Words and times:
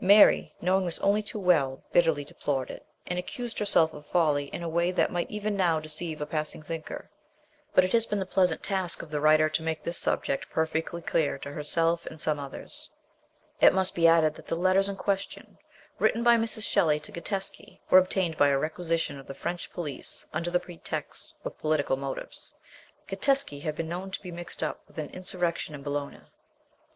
Mary, 0.00 0.52
knowing 0.60 0.84
this 0.84 0.98
only 0.98 1.22
too 1.22 1.38
well, 1.38 1.84
bitterly 1.92 2.24
deplored 2.24 2.70
it, 2.72 2.84
and 3.06 3.20
accused 3.20 3.56
herself 3.60 3.94
of 3.94 4.04
folly 4.04 4.46
in 4.46 4.64
a 4.64 4.68
way 4.68 4.90
that 4.90 5.12
might 5.12 5.30
even 5.30 5.56
now 5.56 5.78
deceive 5.78 6.20
a 6.20 6.26
passing 6.26 6.60
thinker; 6.60 7.08
but 7.72 7.84
it 7.84 7.92
has 7.92 8.04
been 8.04 8.18
the 8.18 8.26
pleasant 8.26 8.64
task 8.64 9.00
of 9.00 9.12
the 9.12 9.20
writer 9.20 9.48
to 9.48 9.62
make 9.62 9.84
this 9.84 9.96
subject 9.96 10.50
perfectly 10.50 11.00
clear 11.00 11.38
to 11.38 11.52
herself, 11.52 12.04
and 12.06 12.20
some 12.20 12.36
others. 12.36 12.90
It 13.60 13.72
must 13.72 13.94
be 13.94 14.08
added 14.08 14.34
that 14.34 14.48
the 14.48 14.56
letters 14.56 14.88
in 14.88 14.96
question, 14.96 15.56
written 16.00 16.24
by 16.24 16.36
Mrs. 16.36 16.64
Shelley 16.66 16.98
to 16.98 17.12
Gatteschi, 17.12 17.78
were 17.90 17.98
obtained 17.98 18.36
by 18.36 18.48
a 18.48 18.58
requisition 18.58 19.20
of 19.20 19.28
the 19.28 19.34
French 19.38 19.72
police 19.72 20.26
under 20.32 20.50
the 20.50 20.58
pretext 20.58 21.32
of 21.44 21.60
political 21.60 21.96
motives: 21.96 22.52
Gatteschi 23.06 23.60
had 23.60 23.76
been 23.76 23.88
known 23.88 24.10
to 24.10 24.20
be 24.20 24.32
mixed 24.32 24.64
up 24.64 24.80
with 24.88 24.98
an 24.98 25.10
insurrection 25.10 25.76
in. 25.76 25.84
Bologna. 25.84 26.22